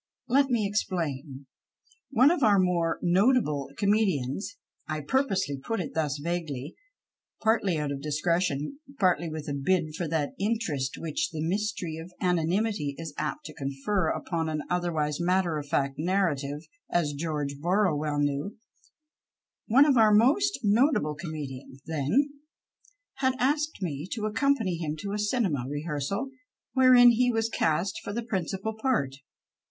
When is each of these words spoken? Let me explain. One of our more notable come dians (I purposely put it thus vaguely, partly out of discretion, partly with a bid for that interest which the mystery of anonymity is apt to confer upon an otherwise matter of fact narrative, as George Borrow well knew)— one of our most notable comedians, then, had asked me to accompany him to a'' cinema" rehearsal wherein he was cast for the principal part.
Let 0.27 0.49
me 0.49 0.65
explain. 0.67 1.45
One 2.09 2.31
of 2.31 2.41
our 2.41 2.57
more 2.57 2.97
notable 3.03 3.69
come 3.77 3.91
dians 3.91 4.55
(I 4.87 5.01
purposely 5.01 5.59
put 5.59 5.79
it 5.79 5.93
thus 5.93 6.17
vaguely, 6.17 6.75
partly 7.39 7.77
out 7.77 7.91
of 7.91 8.01
discretion, 8.01 8.79
partly 8.97 9.29
with 9.29 9.47
a 9.47 9.53
bid 9.53 9.93
for 9.95 10.07
that 10.07 10.33
interest 10.39 10.95
which 10.97 11.29
the 11.29 11.47
mystery 11.47 11.97
of 11.97 12.11
anonymity 12.19 12.95
is 12.97 13.13
apt 13.19 13.45
to 13.45 13.53
confer 13.53 14.09
upon 14.09 14.49
an 14.49 14.63
otherwise 14.71 15.19
matter 15.19 15.59
of 15.59 15.67
fact 15.67 15.99
narrative, 15.99 16.61
as 16.89 17.13
George 17.13 17.59
Borrow 17.59 17.95
well 17.95 18.17
knew)— 18.17 18.57
one 19.75 19.85
of 19.85 19.97
our 19.97 20.11
most 20.11 20.61
notable 20.63 21.13
comedians, 21.13 21.79
then, 21.85 22.29
had 23.17 23.35
asked 23.37 23.83
me 23.83 24.07
to 24.13 24.25
accompany 24.25 24.77
him 24.77 24.95
to 24.97 25.11
a'' 25.11 25.19
cinema" 25.29 25.65
rehearsal 25.69 26.31
wherein 26.73 27.11
he 27.11 27.31
was 27.31 27.49
cast 27.49 27.99
for 28.03 28.11
the 28.11 28.23
principal 28.23 28.73
part. 28.81 29.17